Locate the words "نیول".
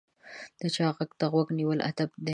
1.59-1.79